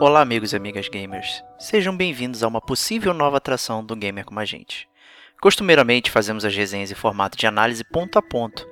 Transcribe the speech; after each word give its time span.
Olá, 0.00 0.20
amigos 0.20 0.52
e 0.52 0.56
amigas 0.56 0.88
gamers. 0.88 1.42
Sejam 1.58 1.96
bem-vindos 1.96 2.44
a 2.44 2.46
uma 2.46 2.60
possível 2.60 3.12
nova 3.12 3.38
atração 3.38 3.84
do 3.84 3.96
Gamer 3.96 4.24
como 4.24 4.38
a 4.38 4.44
gente. 4.44 4.88
Costumeiramente 5.40 6.08
fazemos 6.08 6.44
as 6.44 6.54
resenhas 6.54 6.92
em 6.92 6.94
formato 6.94 7.36
de 7.36 7.48
análise 7.48 7.82
ponto 7.82 8.16
a 8.16 8.22
ponto, 8.22 8.64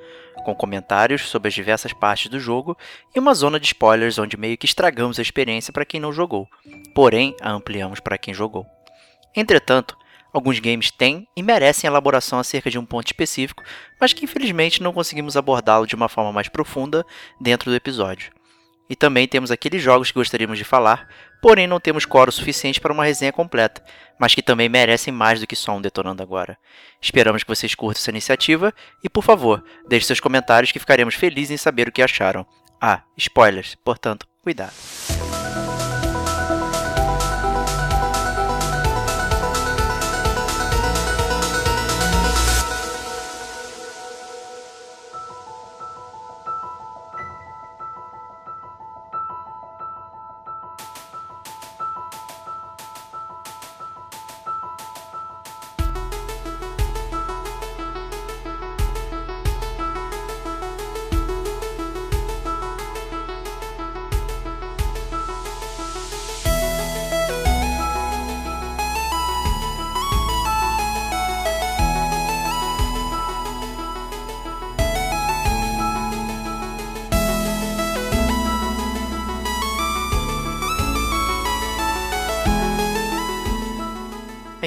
com 0.45 0.55
comentários 0.55 1.23
sobre 1.23 1.49
as 1.49 1.55
diversas 1.55 1.93
partes 1.93 2.31
do 2.31 2.39
jogo 2.39 2.79
e 3.13 3.19
uma 3.19 3.35
zona 3.35 3.59
de 3.59 3.67
spoilers 3.67 4.21
onde 4.21 4.37
meio 4.37 4.57
que 4.57 4.67
estragamos 4.67 5.19
a 5.19 5.23
experiência 5.23 5.73
para 5.73 5.85
quem 5.85 5.99
não 5.99 6.13
jogou, 6.13 6.47
porém 6.95 7.35
a 7.43 7.51
ampliamos 7.51 7.99
para 7.99 8.17
quem 8.17 8.33
jogou. 8.33 8.65
Entretanto, 9.35 9.99
alguns 10.33 10.61
games 10.61 10.93
têm 10.93 11.27
e 11.37 11.43
merecem 11.43 11.89
elaboração 11.89 12.39
acerca 12.39 12.71
de 12.71 12.79
um 12.79 12.87
ponto 12.87 13.09
específico, 13.09 13.65
mas 14.01 14.13
que 14.13 14.25
infelizmente 14.25 14.81
não 14.81 14.93
conseguimos 14.93 15.37
abordá-lo 15.37 15.89
de 15.89 15.97
uma 15.97 16.09
forma 16.09 16.33
mais 16.33 16.49
profunda 16.49 17.05
dentro 17.41 17.69
do 17.69 17.75
episódio. 17.75 18.36
E 18.89 18.95
também 18.95 19.27
temos 19.27 19.51
aqueles 19.51 19.83
jogos 19.83 20.11
que 20.11 20.19
gostaríamos 20.19 20.59
de 20.59 20.65
falar, 20.65 21.09
porém 21.43 21.67
não 21.67 21.81
temos 21.81 22.05
coro 22.05 22.31
suficiente 22.31 22.81
para 22.81 22.93
uma 22.93 23.05
resenha 23.05 23.33
completa, 23.33 23.85
mas 24.19 24.35
que 24.35 24.43
também 24.43 24.69
merecem 24.69 25.13
mais 25.13 25.41
do 25.41 25.47
que 25.47 25.57
só 25.57 25.77
um 25.77 25.81
Detonando 25.81 26.23
Agora. 26.23 26.57
Esperamos 27.01 27.43
que 27.43 27.49
vocês 27.49 27.75
curtam 27.75 28.01
essa 28.01 28.11
iniciativa 28.11 28.73
e, 29.03 29.09
por 29.09 29.25
favor, 29.25 29.65
deixe 29.89 30.07
seus 30.07 30.21
comentários 30.21 30.73
que 30.73 30.79
ficaremos 30.79 31.15
felizes 31.15 31.51
em 31.51 31.57
saber 31.57 31.89
o 31.89 31.93
que 31.93 32.03
acharam. 32.03 32.47
Ah, 32.81 33.03
spoilers, 33.17 33.75
portanto, 33.85 34.27
cuidado. 34.43 34.75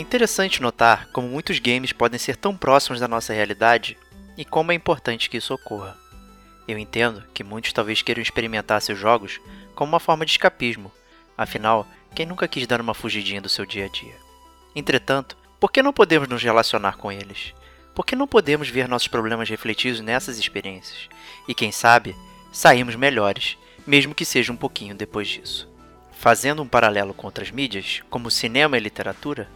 Interessante 0.10 0.60
notar 0.60 1.08
como 1.12 1.28
muitos 1.28 1.60
games 1.60 1.94
podem 1.94 2.18
ser 2.18 2.36
tão 2.36 2.58
próximos 2.58 3.00
da 3.00 3.08
nossa 3.08 3.32
realidade 3.32 3.96
e 4.36 4.44
como 4.44 4.72
é 4.72 4.76
importante 4.76 5.30
que 5.30 5.38
isso 5.38 5.54
ocorra. 5.54 5.96
Eu 6.68 6.80
entendo 6.80 7.24
que 7.32 7.44
muitos 7.44 7.72
talvez 7.72 8.02
queiram 8.02 8.20
experimentar 8.20 8.82
seus 8.82 8.98
jogos 8.98 9.40
como 9.76 9.92
uma 9.92 10.00
forma 10.00 10.26
de 10.26 10.32
escapismo, 10.32 10.92
afinal, 11.38 11.88
quem 12.16 12.26
nunca 12.26 12.48
quis 12.48 12.66
dar 12.66 12.82
uma 12.82 12.96
fugidinha 12.96 13.40
do 13.40 13.48
seu 13.48 13.68
dia 13.68 13.86
a 13.86 13.88
dia? 13.88 14.16
Entretanto, 14.76 15.38
por 15.60 15.72
que 15.72 15.84
não 15.84 15.94
podemos 15.94 16.28
nos 16.28 16.42
relacionar 16.42 16.98
com 16.98 17.12
eles? 17.12 17.54
Por 17.94 18.04
que 18.04 18.16
não 18.16 18.28
podemos 18.28 18.68
ver 18.68 18.88
nossos 18.88 19.08
problemas 19.08 19.48
refletidos 19.48 20.00
nessas 20.00 20.40
experiências? 20.40 21.08
E 21.48 21.54
quem 21.54 21.72
sabe, 21.72 22.16
sairmos 22.52 22.96
melhores, 22.96 23.60
mesmo 23.86 24.16
que 24.16 24.26
seja 24.26 24.52
um 24.52 24.58
pouquinho 24.58 24.96
depois 24.96 25.28
disso. 25.28 25.70
Fazendo 26.14 26.64
um 26.64 26.68
paralelo 26.68 27.14
com 27.14 27.28
outras 27.28 27.52
mídias, 27.52 28.02
como 28.10 28.32
cinema 28.32 28.76
e 28.76 28.80
literatura, 28.80 29.48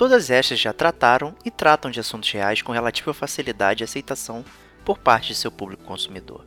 Todas 0.00 0.30
estas 0.30 0.58
já 0.58 0.72
trataram 0.72 1.34
e 1.44 1.50
tratam 1.50 1.90
de 1.90 2.00
assuntos 2.00 2.30
reais 2.30 2.62
com 2.62 2.72
relativa 2.72 3.12
facilidade 3.12 3.82
e 3.82 3.84
aceitação 3.84 4.42
por 4.82 4.96
parte 4.96 5.28
de 5.28 5.34
seu 5.34 5.52
público 5.52 5.84
consumidor, 5.84 6.42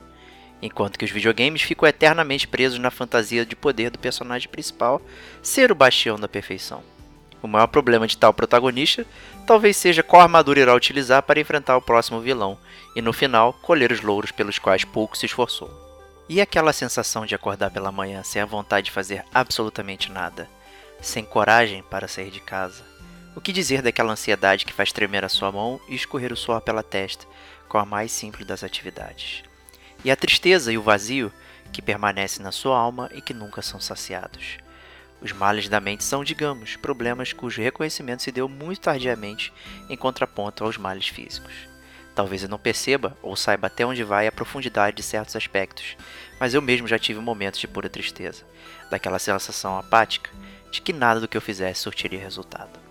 enquanto 0.59 0.97
que 0.97 1.05
os 1.05 1.11
videogames 1.11 1.61
ficam 1.61 1.87
eternamente 1.87 2.47
presos 2.47 2.79
na 2.79 2.89
fantasia 2.89 3.45
de 3.45 3.55
poder 3.55 3.91
do 3.91 3.99
personagem 3.99 4.49
principal 4.49 4.99
ser 5.43 5.71
o 5.71 5.75
bastião 5.75 6.19
da 6.19 6.27
perfeição. 6.27 6.81
O 7.43 7.47
maior 7.47 7.67
problema 7.67 8.07
de 8.07 8.17
tal 8.17 8.33
protagonista 8.33 9.05
talvez 9.45 9.77
seja 9.77 10.01
qual 10.01 10.23
armadura 10.23 10.61
irá 10.61 10.73
utilizar 10.73 11.21
para 11.21 11.39
enfrentar 11.39 11.77
o 11.77 11.81
próximo 11.81 12.21
vilão 12.21 12.57
e 12.95 13.03
no 13.03 13.13
final 13.13 13.53
colher 13.53 13.91
os 13.91 14.01
louros 14.01 14.31
pelos 14.31 14.57
quais 14.57 14.83
pouco 14.83 15.15
se 15.15 15.27
esforçou. 15.27 15.69
E 16.27 16.41
aquela 16.41 16.73
sensação 16.73 17.23
de 17.23 17.35
acordar 17.35 17.69
pela 17.69 17.91
manhã 17.91 18.23
sem 18.23 18.41
a 18.41 18.47
vontade 18.47 18.85
de 18.85 18.91
fazer 18.91 19.23
absolutamente 19.31 20.11
nada, 20.11 20.49
sem 20.99 21.23
coragem 21.23 21.83
para 21.83 22.07
sair 22.07 22.31
de 22.31 22.39
casa, 22.39 22.92
o 23.35 23.41
que 23.41 23.51
dizer 23.51 23.81
daquela 23.81 24.13
ansiedade 24.13 24.65
que 24.65 24.73
faz 24.73 24.91
tremer 24.91 25.25
a 25.25 25.29
sua 25.29 25.51
mão 25.51 25.81
e 25.89 25.95
escorrer 25.95 26.31
o 26.31 26.37
suor 26.37 26.61
pela 26.61 26.83
testa 26.83 27.25
com 27.67 27.77
a 27.79 27.85
mais 27.85 28.11
simples 28.11 28.45
das 28.45 28.63
atividades? 28.63 29.43
E 30.05 30.11
a 30.11 30.15
tristeza 30.15 30.71
e 30.71 30.77
o 30.77 30.83
vazio 30.83 31.31
que 31.71 31.81
permanecem 31.81 32.43
na 32.43 32.51
sua 32.51 32.77
alma 32.77 33.09
e 33.13 33.21
que 33.21 33.33
nunca 33.33 33.61
são 33.61 33.79
saciados. 33.79 34.57
Os 35.19 35.31
males 35.31 35.67
da 35.67 35.79
mente 35.79 36.03
são, 36.03 36.23
digamos, 36.23 36.75
problemas 36.75 37.33
cujo 37.33 37.61
reconhecimento 37.61 38.21
se 38.21 38.31
deu 38.31 38.47
muito 38.47 38.81
tardiamente 38.81 39.51
em 39.89 39.97
contraponto 39.97 40.63
aos 40.63 40.77
males 40.77 41.07
físicos. 41.07 41.53
Talvez 42.13 42.43
eu 42.43 42.49
não 42.49 42.59
perceba 42.59 43.17
ou 43.23 43.35
saiba 43.35 43.65
até 43.65 43.83
onde 43.83 44.03
vai 44.03 44.27
a 44.27 44.31
profundidade 44.31 44.97
de 44.97 45.01
certos 45.01 45.35
aspectos, 45.35 45.97
mas 46.39 46.53
eu 46.53 46.61
mesmo 46.61 46.87
já 46.87 46.99
tive 46.99 47.19
momentos 47.19 47.59
de 47.59 47.67
pura 47.67 47.89
tristeza, 47.89 48.43
daquela 48.91 49.17
sensação 49.17 49.79
apática 49.79 50.29
de 50.69 50.81
que 50.81 50.93
nada 50.93 51.19
do 51.19 51.27
que 51.27 51.37
eu 51.37 51.41
fizesse 51.41 51.81
surtiria 51.81 52.19
resultado 52.19 52.82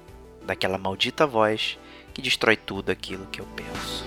daquela 0.45 0.79
maldita 0.79 1.27
voz 1.27 1.79
que 2.13 2.23
destrói 2.23 2.57
tudo 2.57 2.91
aquilo 2.91 3.27
que 3.27 3.41
eu 3.41 3.47
penso. 3.57 4.05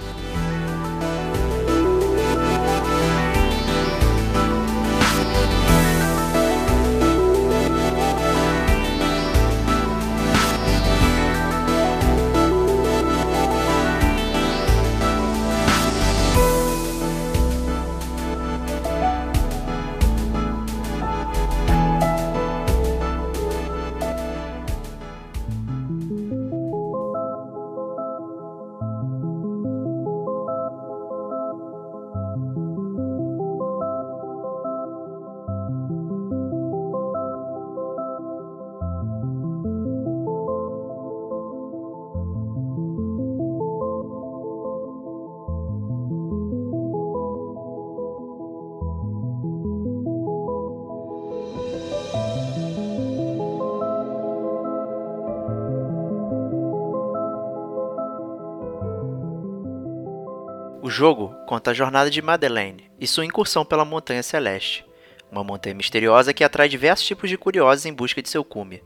Jogo 60.95 61.35
conta 61.45 61.71
a 61.71 61.73
jornada 61.73 62.09
de 62.09 62.21
Madeleine 62.21 62.89
e 62.97 63.05
sua 63.05 63.25
incursão 63.25 63.65
pela 63.65 63.83
Montanha 63.83 64.23
Celeste, 64.23 64.85
uma 65.29 65.43
montanha 65.43 65.75
misteriosa 65.75 66.33
que 66.33 66.41
atrai 66.41 66.69
diversos 66.69 67.05
tipos 67.05 67.29
de 67.29 67.37
curiosos 67.37 67.85
em 67.85 67.93
busca 67.93 68.21
de 68.21 68.29
seu 68.29 68.45
cume. 68.45 68.81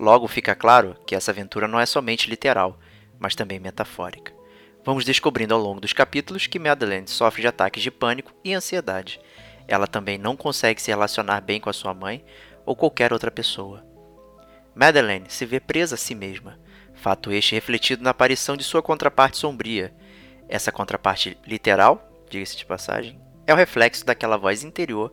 Logo 0.00 0.26
fica 0.26 0.54
claro 0.54 0.96
que 1.06 1.14
essa 1.14 1.30
aventura 1.30 1.68
não 1.68 1.78
é 1.78 1.84
somente 1.84 2.30
literal, 2.30 2.78
mas 3.18 3.34
também 3.34 3.60
metafórica. 3.60 4.32
Vamos 4.82 5.04
descobrindo 5.04 5.52
ao 5.52 5.60
longo 5.60 5.78
dos 5.78 5.92
capítulos 5.92 6.46
que 6.46 6.58
Madeleine 6.58 7.06
sofre 7.06 7.42
de 7.42 7.48
ataques 7.48 7.82
de 7.82 7.90
pânico 7.90 8.32
e 8.42 8.54
ansiedade. 8.54 9.20
Ela 9.68 9.86
também 9.86 10.16
não 10.16 10.34
consegue 10.34 10.80
se 10.80 10.90
relacionar 10.90 11.42
bem 11.42 11.60
com 11.60 11.68
a 11.68 11.74
sua 11.74 11.92
mãe 11.92 12.24
ou 12.64 12.74
qualquer 12.74 13.12
outra 13.12 13.30
pessoa. 13.30 13.84
Madeleine 14.74 15.26
se 15.28 15.44
vê 15.44 15.60
presa 15.60 15.96
a 15.96 15.98
si 15.98 16.14
mesma, 16.14 16.58
fato 16.94 17.30
este 17.30 17.54
refletido 17.54 18.02
na 18.02 18.08
aparição 18.08 18.56
de 18.56 18.64
sua 18.64 18.82
contraparte 18.82 19.36
sombria, 19.36 19.92
essa 20.52 20.70
contraparte 20.70 21.38
literal, 21.46 22.06
diga-se 22.28 22.58
de 22.58 22.66
passagem, 22.66 23.18
é 23.46 23.54
o 23.54 23.56
reflexo 23.56 24.04
daquela 24.04 24.36
voz 24.36 24.62
interior 24.62 25.10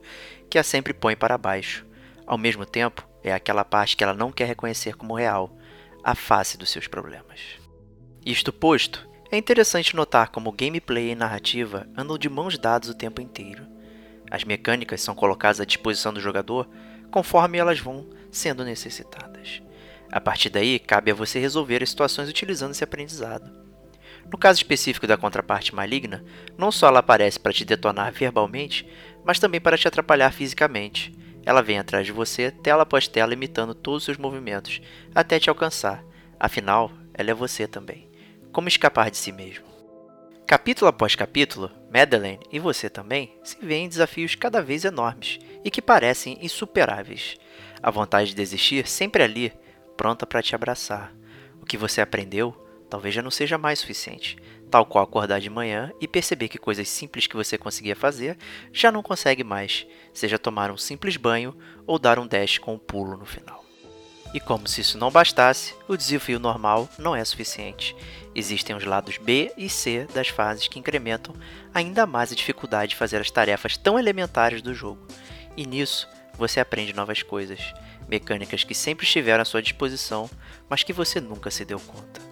que 0.49 0.59
a 0.59 0.63
sempre 0.63 0.93
põe 0.93 1.15
para 1.15 1.37
baixo. 1.37 1.85
Ao 2.27 2.37
mesmo 2.37 2.65
tempo, 2.65 3.07
é 3.23 3.31
aquela 3.31 3.63
parte 3.63 3.95
que 3.95 4.03
ela 4.03 4.13
não 4.13 4.33
quer 4.33 4.47
reconhecer 4.47 4.97
como 4.97 5.15
real, 5.15 5.57
a 6.03 6.13
face 6.13 6.57
dos 6.57 6.69
seus 6.69 6.87
problemas. 6.87 7.39
Isto 8.25 8.51
posto, 8.51 9.07
é 9.31 9.37
interessante 9.37 9.95
notar 9.95 10.27
como 10.27 10.51
gameplay 10.51 11.11
e 11.11 11.15
narrativa 11.15 11.87
andam 11.95 12.17
de 12.17 12.27
mãos 12.27 12.57
dadas 12.57 12.89
o 12.89 12.93
tempo 12.93 13.21
inteiro. 13.21 13.65
As 14.29 14.43
mecânicas 14.43 14.99
são 14.99 15.15
colocadas 15.15 15.61
à 15.61 15.65
disposição 15.65 16.11
do 16.11 16.19
jogador 16.19 16.67
conforme 17.09 17.57
elas 17.57 17.79
vão 17.79 18.09
sendo 18.29 18.65
necessitadas. 18.65 19.61
A 20.11 20.19
partir 20.19 20.49
daí, 20.49 20.79
cabe 20.79 21.11
a 21.11 21.15
você 21.15 21.39
resolver 21.39 21.81
as 21.81 21.91
situações 21.91 22.27
utilizando 22.27 22.71
esse 22.71 22.83
aprendizado. 22.83 23.68
No 24.31 24.37
caso 24.37 24.57
específico 24.57 25.07
da 25.07 25.17
contraparte 25.17 25.73
maligna, 25.73 26.23
não 26.57 26.71
só 26.71 26.87
ela 26.87 26.99
aparece 26.99 27.39
para 27.39 27.53
te 27.53 27.65
detonar 27.65 28.11
verbalmente, 28.11 28.87
mas 29.23 29.39
também 29.39 29.59
para 29.59 29.77
te 29.77 29.87
atrapalhar 29.87 30.31
fisicamente. 30.31 31.13
Ela 31.45 31.61
vem 31.61 31.79
atrás 31.79 32.05
de 32.05 32.11
você, 32.11 32.51
tela 32.51 32.83
após 32.83 33.07
tela, 33.07 33.33
imitando 33.33 33.73
todos 33.73 33.99
os 33.99 34.05
seus 34.05 34.17
movimentos, 34.17 34.81
até 35.15 35.39
te 35.39 35.49
alcançar. 35.49 36.03
Afinal, 36.39 36.91
ela 37.13 37.31
é 37.31 37.33
você 37.33 37.67
também. 37.67 38.09
Como 38.51 38.67
escapar 38.67 39.09
de 39.09 39.17
si 39.17 39.31
mesmo? 39.31 39.65
Capítulo 40.45 40.89
após 40.89 41.13
capítulo, 41.13 41.69
Madeleine 41.93 42.39
e 42.51 42.57
você 42.57 42.89
também 42.89 43.37
se 43.43 43.57
veem 43.61 43.85
em 43.85 43.89
desafios 43.89 44.33
cada 44.33 44.63
vez 44.63 44.83
enormes 44.83 45.39
e 45.63 45.69
que 45.69 45.81
parecem 45.81 46.39
insuperáveis. 46.41 47.37
A 47.83 47.91
vontade 47.91 48.29
de 48.29 48.35
desistir 48.35 48.87
sempre 48.87 49.21
ali, 49.21 49.53
pronta 49.95 50.25
para 50.25 50.41
te 50.41 50.55
abraçar. 50.55 51.13
O 51.61 51.65
que 51.65 51.77
você 51.77 52.01
aprendeu 52.01 52.55
talvez 52.89 53.13
já 53.13 53.21
não 53.21 53.31
seja 53.31 53.57
mais 53.57 53.79
suficiente, 53.79 54.37
tal 54.69 54.85
qual 54.85 55.03
acordar 55.03 55.39
de 55.39 55.49
manhã 55.49 55.91
e 55.99 56.07
perceber 56.07 56.47
que 56.47 56.57
coisas 56.57 56.87
simples 56.89 57.27
que 57.27 57.35
você 57.35 57.57
conseguia 57.57 57.95
fazer 57.95 58.37
já 58.73 58.91
não 58.91 59.03
consegue 59.03 59.43
mais, 59.43 59.85
seja 60.13 60.39
tomar 60.39 60.71
um 60.71 60.77
simples 60.77 61.17
banho 61.17 61.55
ou 61.85 61.99
dar 61.99 62.19
um 62.19 62.27
dash 62.27 62.57
com 62.57 62.73
um 62.73 62.79
pulo 62.79 63.17
no 63.17 63.25
final. 63.25 63.63
E 64.31 64.39
como 64.39 64.67
se 64.67 64.81
isso 64.81 64.97
não 64.97 65.09
bastasse, 65.09 65.73
o 65.87 65.97
desafio 65.97 66.39
normal 66.39 66.87
não 66.99 67.15
é 67.15 67.25
suficiente. 67.25 67.95
Existem 68.35 68.75
os 68.75 68.85
lados 68.85 69.17
B 69.17 69.51
e 69.57 69.67
C 69.67 70.07
das 70.13 70.27
fases 70.27 70.67
que 70.67 70.77
incrementam 70.77 71.35
ainda 71.73 72.05
mais 72.05 72.31
a 72.31 72.35
dificuldade 72.35 72.91
de 72.91 72.95
fazer 72.95 73.17
as 73.17 73.31
tarefas 73.31 73.75
tão 73.75 73.97
elementares 73.97 74.61
do 74.61 74.73
jogo. 74.73 75.01
E 75.57 75.65
nisso, 75.65 76.07
você 76.37 76.59
aprende 76.59 76.93
novas 76.93 77.23
coisas, 77.23 77.73
mecânicas 78.07 78.63
que 78.63 78.75
sempre 78.75 79.03
estiveram 79.03 79.41
à 79.41 79.45
sua 79.45 79.63
disposição, 79.63 80.29
mas 80.69 80.83
que 80.83 80.93
você 80.93 81.19
nunca 81.19 81.49
se 81.49 81.65
deu 81.65 81.79
conta. 81.79 82.28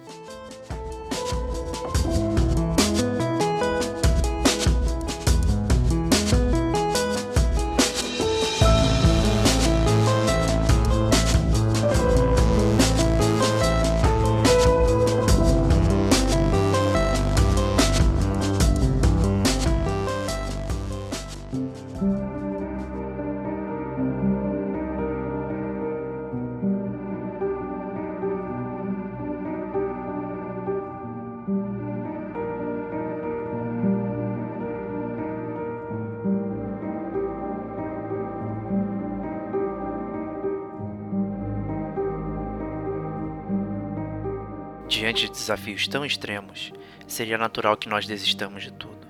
Diante 45.08 45.24
de 45.24 45.32
desafios 45.32 45.88
tão 45.88 46.04
extremos, 46.04 46.70
seria 47.06 47.38
natural 47.38 47.78
que 47.78 47.88
nós 47.88 48.06
desistamos 48.06 48.64
de 48.64 48.70
tudo. 48.70 49.06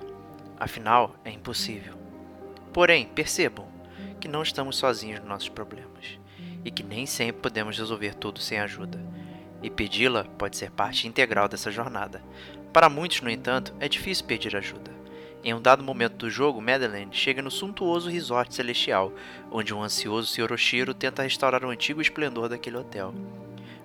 Afinal, 0.57 1.17
é 1.25 1.31
impossível. 1.33 1.99
Porém, 2.73 3.05
percebam 3.05 3.67
que 4.21 4.29
não 4.29 4.41
estamos 4.41 4.77
sozinhos 4.77 5.19
nos 5.19 5.29
nossos 5.29 5.49
problemas 5.49 6.21
e 6.65 6.71
que 6.71 6.85
nem 6.85 7.05
sempre 7.05 7.43
podemos 7.43 7.77
resolver 7.77 8.15
tudo 8.15 8.39
sem 8.39 8.61
ajuda. 8.61 9.05
E 9.61 9.69
pedi-la 9.69 10.23
pode 10.23 10.57
ser 10.57 10.71
parte 10.71 11.09
integral 11.09 11.49
dessa 11.49 11.69
jornada. 11.69 12.23
Para 12.73 12.89
muitos, 12.89 13.21
no 13.21 13.29
entanto, 13.29 13.75
é 13.81 13.89
difícil 13.89 14.25
pedir 14.25 14.55
ajuda. 14.55 14.93
Em 15.43 15.53
um 15.53 15.61
dado 15.61 15.83
momento 15.83 16.15
do 16.15 16.31
jogo, 16.31 16.63
Madeleine 16.63 17.13
chega 17.13 17.43
no 17.43 17.51
suntuoso 17.51 18.09
resort 18.09 18.55
celestial, 18.55 19.13
onde 19.51 19.75
um 19.75 19.83
ansioso 19.83 20.29
Sr. 20.29 20.53
Oshiro 20.53 20.95
tenta 20.95 21.25
restaurar 21.25 21.65
o 21.65 21.71
antigo 21.71 22.01
esplendor 22.01 22.49
daquele 22.49 22.77
hotel. 22.77 23.13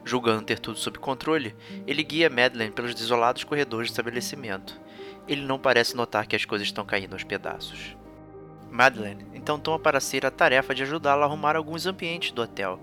Julgando 0.06 0.44
ter 0.44 0.60
tudo 0.60 0.78
sob 0.78 1.00
controle, 1.00 1.56
ele 1.88 2.04
guia 2.04 2.30
Madeleine 2.30 2.74
pelos 2.74 2.94
desolados 2.94 3.44
corredores 3.44 3.90
do 3.90 3.94
estabelecimento. 3.94 4.80
Ele 5.28 5.46
não 5.46 5.58
parece 5.58 5.96
notar 5.96 6.28
que 6.28 6.36
as 6.36 6.46
coisas 6.46 6.68
estão 6.68 6.86
caindo 6.86 7.14
aos 7.14 7.24
pedaços. 7.24 7.96
Madeleine 8.70 9.26
então 9.34 9.60
toma 9.60 9.80
para 9.80 10.00
si 10.00 10.20
a 10.24 10.32
tarefa 10.32 10.74
de 10.74 10.84
ajudá-lo 10.84 11.22
a 11.22 11.26
arrumar 11.26 11.56
alguns 11.56 11.86
ambientes 11.86 12.32
do 12.32 12.42
hotel, 12.42 12.80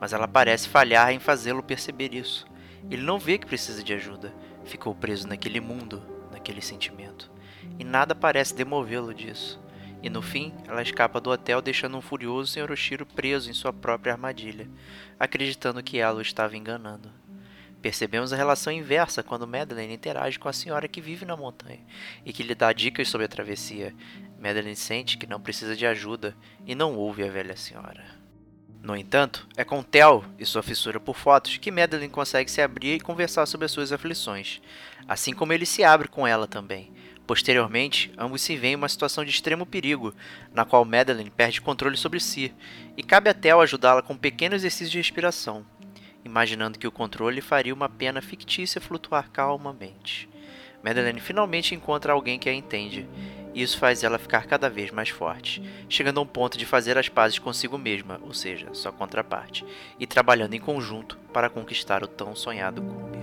mas 0.00 0.12
ela 0.12 0.26
parece 0.26 0.68
falhar 0.68 1.12
em 1.12 1.18
fazê-lo 1.18 1.62
perceber 1.62 2.14
isso. 2.14 2.46
Ele 2.90 3.02
não 3.02 3.18
vê 3.18 3.38
que 3.38 3.46
precisa 3.46 3.82
de 3.82 3.92
ajuda, 3.92 4.34
ficou 4.64 4.94
preso 4.94 5.28
naquele 5.28 5.60
mundo, 5.60 6.02
naquele 6.30 6.60
sentimento, 6.60 7.30
e 7.78 7.84
nada 7.84 8.14
parece 8.14 8.54
demovê-lo 8.54 9.14
disso. 9.14 9.61
E 10.02 10.10
no 10.10 10.20
fim, 10.20 10.52
ela 10.66 10.82
escapa 10.82 11.20
do 11.20 11.30
hotel 11.30 11.62
deixando 11.62 11.96
um 11.96 12.00
furioso 12.00 12.50
Sr. 12.50 12.72
Oshiro 12.72 13.06
preso 13.06 13.48
em 13.48 13.52
sua 13.52 13.72
própria 13.72 14.12
armadilha, 14.12 14.68
acreditando 15.18 15.82
que 15.82 15.98
ela 15.98 16.18
o 16.18 16.22
estava 16.22 16.56
enganando. 16.56 17.08
Percebemos 17.80 18.32
a 18.32 18.36
relação 18.36 18.72
inversa 18.72 19.22
quando 19.22 19.46
Madeleine 19.46 19.94
interage 19.94 20.38
com 20.38 20.48
a 20.48 20.52
senhora 20.52 20.86
que 20.86 21.00
vive 21.00 21.24
na 21.24 21.36
montanha 21.36 21.80
e 22.24 22.32
que 22.32 22.42
lhe 22.42 22.54
dá 22.54 22.72
dicas 22.72 23.08
sobre 23.08 23.26
a 23.26 23.28
travessia. 23.28 23.94
Madeleine 24.40 24.76
sente 24.76 25.18
que 25.18 25.26
não 25.26 25.40
precisa 25.40 25.74
de 25.76 25.86
ajuda 25.86 26.36
e 26.64 26.74
não 26.74 26.96
ouve 26.96 27.24
a 27.24 27.30
velha 27.30 27.56
senhora. 27.56 28.04
No 28.82 28.96
entanto, 28.96 29.46
é 29.56 29.64
com 29.64 29.82
Tel 29.82 30.24
e 30.38 30.44
sua 30.44 30.62
fissura 30.62 30.98
por 30.98 31.16
fotos 31.16 31.56
que 31.56 31.70
Madeleine 31.70 32.12
consegue 32.12 32.50
se 32.50 32.60
abrir 32.60 32.96
e 32.96 33.00
conversar 33.00 33.46
sobre 33.46 33.66
as 33.66 33.70
suas 33.70 33.92
aflições, 33.92 34.60
assim 35.06 35.32
como 35.32 35.52
ele 35.52 35.66
se 35.66 35.84
abre 35.84 36.08
com 36.08 36.26
ela 36.26 36.48
também, 36.48 36.92
Posteriormente, 37.26 38.12
ambos 38.18 38.42
se 38.42 38.56
veem 38.56 38.72
em 38.72 38.76
uma 38.76 38.88
situação 38.88 39.24
de 39.24 39.30
extremo 39.30 39.64
perigo, 39.64 40.14
na 40.52 40.64
qual 40.64 40.84
Madeline 40.84 41.30
perde 41.30 41.60
controle 41.60 41.96
sobre 41.96 42.20
si, 42.20 42.52
e 42.96 43.02
cabe 43.02 43.30
a 43.30 43.34
Tel 43.34 43.60
ajudá-la 43.60 44.02
com 44.02 44.14
um 44.14 44.18
pequeno 44.18 44.54
exercício 44.54 44.90
de 44.90 44.98
respiração, 44.98 45.64
imaginando 46.24 46.78
que 46.78 46.86
o 46.86 46.92
controle 46.92 47.40
faria 47.40 47.74
uma 47.74 47.88
pena 47.88 48.20
fictícia 48.20 48.80
flutuar 48.80 49.30
calmamente. 49.30 50.28
Madeline 50.82 51.20
finalmente 51.20 51.74
encontra 51.74 52.12
alguém 52.12 52.38
que 52.38 52.48
a 52.48 52.54
entende, 52.54 53.08
e 53.54 53.62
isso 53.62 53.78
faz 53.78 54.02
ela 54.02 54.18
ficar 54.18 54.46
cada 54.46 54.68
vez 54.68 54.90
mais 54.90 55.08
forte, 55.08 55.62
chegando 55.88 56.18
a 56.18 56.22
um 56.22 56.26
ponto 56.26 56.58
de 56.58 56.66
fazer 56.66 56.98
as 56.98 57.08
pazes 57.08 57.38
consigo 57.38 57.78
mesma, 57.78 58.18
ou 58.22 58.34
seja, 58.34 58.74
sua 58.74 58.90
contraparte, 58.90 59.64
e 59.98 60.06
trabalhando 60.06 60.54
em 60.54 60.60
conjunto 60.60 61.18
para 61.32 61.48
conquistar 61.48 62.02
o 62.02 62.08
tão 62.08 62.34
sonhado 62.34 62.82
Gumbi. 62.82 63.22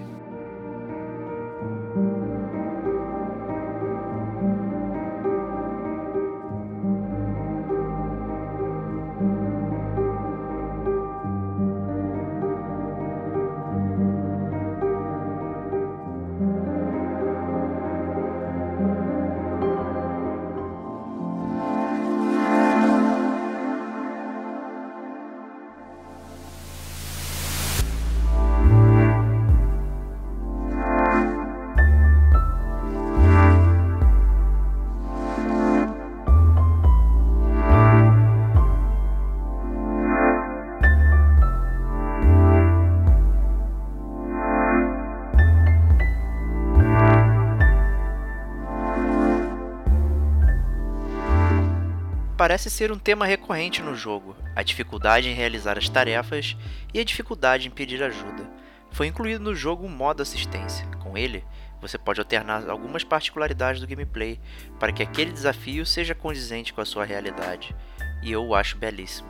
Parece 52.39 52.69
ser 52.69 52.89
um 52.89 52.98
tema 52.98 53.25
recorrente 53.25 53.81
no 53.81 53.93
jogo, 53.93 54.34
a 54.55 54.63
dificuldade 54.63 55.27
em 55.27 55.34
realizar 55.34 55.77
as 55.77 55.89
tarefas 55.89 56.55
e 56.93 56.98
a 57.01 57.03
dificuldade 57.03 57.67
em 57.67 57.69
pedir 57.69 58.01
ajuda. 58.01 58.50
Foi 58.91 59.08
incluído 59.08 59.43
no 59.43 59.53
jogo 59.53 59.86
um 59.86 59.89
modo 59.89 60.22
assistência. 60.22 60.86
Com 61.03 61.17
ele, 61.17 61.43
você 61.81 61.98
pode 61.98 62.22
alternar 62.22 62.69
algumas 62.69 63.03
particularidades 63.03 63.81
do 63.81 63.88
gameplay 63.88 64.39
para 64.79 64.93
que 64.93 65.03
aquele 65.03 65.34
desafio 65.34 65.86
seja 65.86 66.15
condizente 66.15 66.72
com 66.72 66.79
a 66.79 66.86
sua 66.86 67.03
realidade, 67.03 67.75
e 68.24 68.31
eu 68.31 68.46
o 68.46 68.55
acho 68.55 68.77
belíssimo. 68.77 69.27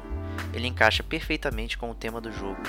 Ele 0.54 0.68
encaixa 0.68 1.02
perfeitamente 1.02 1.80
com 1.80 1.90
o 1.90 1.96
tema 1.96 2.22
do 2.22 2.32
jogo. 2.32 2.62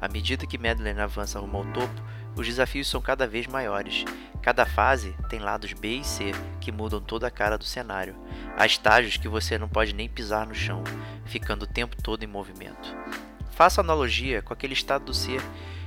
À 0.00 0.06
medida 0.06 0.46
que 0.46 0.58
Madeline 0.58 1.00
avança 1.00 1.40
rumo 1.40 1.58
ao 1.58 1.64
topo, 1.72 2.02
os 2.38 2.46
desafios 2.46 2.88
são 2.88 3.00
cada 3.00 3.26
vez 3.26 3.46
maiores. 3.46 4.04
Cada 4.40 4.64
fase 4.64 5.14
tem 5.28 5.40
lados 5.40 5.72
B 5.72 5.96
e 5.96 6.04
C 6.04 6.32
que 6.60 6.70
mudam 6.70 7.00
toda 7.00 7.26
a 7.26 7.30
cara 7.30 7.58
do 7.58 7.64
cenário. 7.64 8.16
Há 8.56 8.64
estágios 8.64 9.16
que 9.16 9.28
você 9.28 9.58
não 9.58 9.68
pode 9.68 9.92
nem 9.92 10.08
pisar 10.08 10.46
no 10.46 10.54
chão, 10.54 10.84
ficando 11.26 11.64
o 11.64 11.66
tempo 11.66 12.00
todo 12.00 12.22
em 12.22 12.28
movimento. 12.28 12.96
Faça 13.50 13.80
analogia 13.80 14.40
com 14.40 14.52
aquele 14.52 14.72
estado 14.72 15.06
do 15.06 15.14
ser 15.14 15.42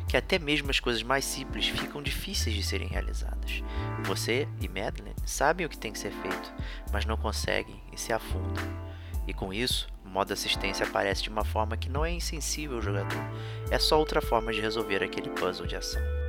que 0.09 0.17
até 0.17 0.37
mesmo 0.37 0.69
as 0.69 0.79
coisas 0.79 1.01
mais 1.01 1.23
simples 1.23 1.69
ficam 1.69 2.03
difíceis 2.03 2.53
de 2.53 2.61
serem 2.61 2.89
realizadas. 2.89 3.63
Você 4.03 4.45
e 4.59 4.67
Madeline 4.67 5.15
sabem 5.25 5.65
o 5.65 5.69
que 5.69 5.77
tem 5.77 5.93
que 5.93 5.99
ser 5.99 6.11
feito, 6.11 6.53
mas 6.91 7.05
não 7.05 7.15
conseguem 7.15 7.81
e 7.93 7.97
se 7.97 8.11
afundam. 8.11 8.63
E 9.25 9.33
com 9.33 9.53
isso, 9.53 9.87
o 10.03 10.09
modo 10.09 10.33
assistência 10.33 10.85
aparece 10.85 11.23
de 11.23 11.29
uma 11.29 11.45
forma 11.45 11.77
que 11.77 11.89
não 11.89 12.03
é 12.03 12.11
insensível 12.11 12.75
ao 12.75 12.81
jogador, 12.81 13.23
é 13.69 13.79
só 13.79 13.97
outra 13.97 14.21
forma 14.21 14.51
de 14.51 14.59
resolver 14.59 15.01
aquele 15.01 15.29
puzzle 15.29 15.65
de 15.65 15.77
ação. 15.77 16.20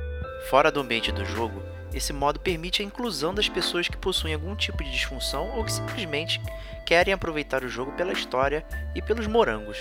Fora 0.49 0.71
do 0.71 0.81
ambiente 0.81 1.11
do 1.11 1.25
jogo, 1.25 1.63
esse 1.93 2.11
modo 2.11 2.39
permite 2.39 2.81
a 2.81 2.85
inclusão 2.85 3.33
das 3.33 3.47
pessoas 3.47 3.87
que 3.87 3.95
possuem 3.95 4.33
algum 4.33 4.55
tipo 4.55 4.83
de 4.83 4.91
disfunção 4.91 5.49
ou 5.55 5.63
que 5.63 5.71
simplesmente 5.71 6.41
querem 6.85 7.13
aproveitar 7.13 7.63
o 7.63 7.69
jogo 7.69 7.91
pela 7.93 8.11
história 8.11 8.65
e 8.95 9.01
pelos 9.01 9.27
morangos. 9.27 9.77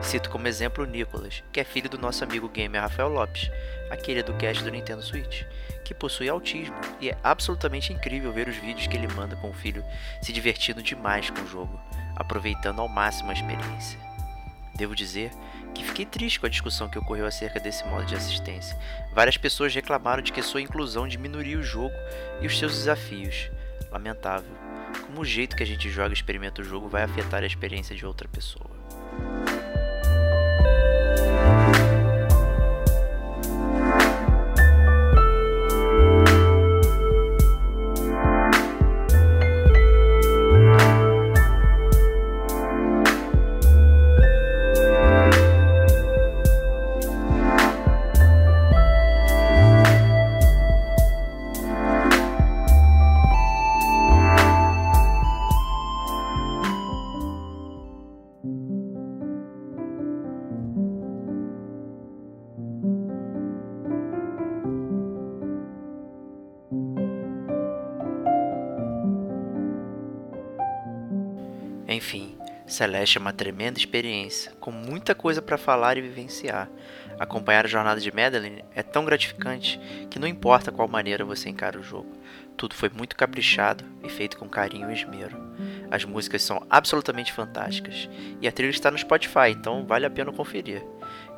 Cito 0.00 0.30
como 0.30 0.46
exemplo 0.46 0.84
o 0.84 0.86
Nicholas, 0.86 1.42
que 1.52 1.60
é 1.60 1.64
filho 1.64 1.88
do 1.88 1.98
nosso 1.98 2.22
amigo 2.22 2.48
gamer 2.48 2.82
Rafael 2.82 3.08
Lopes, 3.08 3.50
aquele 3.90 4.22
do 4.22 4.34
cast 4.34 4.62
do 4.62 4.70
Nintendo 4.70 5.02
Switch, 5.02 5.44
que 5.84 5.94
possui 5.94 6.28
autismo 6.28 6.76
e 7.00 7.10
é 7.10 7.18
absolutamente 7.22 7.92
incrível 7.92 8.32
ver 8.32 8.48
os 8.48 8.56
vídeos 8.56 8.86
que 8.86 8.96
ele 8.96 9.08
manda 9.08 9.34
com 9.36 9.50
o 9.50 9.54
filho 9.54 9.84
se 10.22 10.32
divertindo 10.32 10.82
demais 10.82 11.30
com 11.30 11.40
o 11.40 11.48
jogo, 11.48 11.80
aproveitando 12.16 12.80
ao 12.80 12.88
máximo 12.88 13.30
a 13.30 13.34
experiência. 13.34 13.98
Devo 14.76 14.94
dizer 14.94 15.30
que 15.78 15.84
fiquei 15.84 16.06
triste 16.06 16.40
com 16.40 16.46
a 16.46 16.50
discussão 16.50 16.88
que 16.88 16.98
ocorreu 16.98 17.26
acerca 17.26 17.60
desse 17.60 17.84
modo 17.86 18.06
de 18.06 18.14
assistência. 18.14 18.76
Várias 19.12 19.36
pessoas 19.36 19.74
reclamaram 19.74 20.22
de 20.22 20.32
que 20.32 20.42
sua 20.42 20.60
inclusão 20.60 21.08
diminuiria 21.08 21.58
o 21.58 21.62
jogo 21.62 21.94
e 22.40 22.46
os 22.46 22.58
seus 22.58 22.72
desafios. 22.72 23.50
Lamentável. 23.90 24.50
Como 25.06 25.20
o 25.20 25.24
jeito 25.24 25.56
que 25.56 25.62
a 25.62 25.66
gente 25.66 25.88
joga 25.90 26.10
e 26.10 26.12
experimenta 26.12 26.62
o 26.62 26.64
jogo 26.64 26.88
vai 26.88 27.02
afetar 27.02 27.42
a 27.42 27.46
experiência 27.46 27.94
de 27.94 28.04
outra 28.04 28.28
pessoa. 28.28 28.75
Enfim, 71.88 72.36
Celeste 72.66 73.16
é 73.16 73.20
uma 73.20 73.32
tremenda 73.32 73.78
experiência, 73.78 74.50
com 74.58 74.72
muita 74.72 75.14
coisa 75.14 75.40
para 75.40 75.56
falar 75.56 75.96
e 75.96 76.02
vivenciar. 76.02 76.68
Acompanhar 77.16 77.64
a 77.64 77.68
jornada 77.68 78.00
de 78.00 78.12
Madeline 78.12 78.64
é 78.74 78.82
tão 78.82 79.04
gratificante 79.04 79.80
que 80.10 80.18
não 80.18 80.26
importa 80.26 80.72
qual 80.72 80.88
maneira 80.88 81.24
você 81.24 81.48
encara 81.48 81.78
o 81.78 81.82
jogo. 81.82 82.12
Tudo 82.56 82.74
foi 82.74 82.88
muito 82.88 83.14
caprichado 83.14 83.84
e 84.02 84.08
feito 84.08 84.36
com 84.36 84.48
carinho 84.48 84.90
e 84.90 84.94
esmero. 84.94 85.36
As 85.90 86.04
músicas 86.04 86.42
são 86.42 86.66
absolutamente 86.68 87.32
fantásticas 87.32 88.08
e 88.40 88.48
a 88.48 88.52
trilha 88.52 88.70
está 88.70 88.90
no 88.90 88.98
Spotify, 88.98 89.50
então 89.50 89.86
vale 89.86 90.04
a 90.04 90.10
pena 90.10 90.32
conferir. 90.32 90.84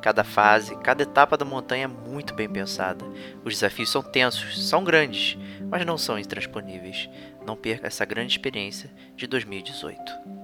Cada 0.01 0.23
fase, 0.23 0.75
cada 0.77 1.03
etapa 1.03 1.37
da 1.37 1.45
montanha 1.45 1.83
é 1.83 1.87
muito 1.87 2.33
bem 2.33 2.49
pensada. 2.49 3.05
Os 3.45 3.53
desafios 3.53 3.91
são 3.91 4.01
tensos, 4.01 4.67
são 4.67 4.83
grandes, 4.83 5.37
mas 5.69 5.85
não 5.85 5.97
são 5.97 6.17
intransponíveis. 6.17 7.07
Não 7.45 7.55
perca 7.55 7.87
essa 7.87 8.05
grande 8.05 8.31
experiência 8.31 8.89
de 9.15 9.27
2018. 9.27 10.38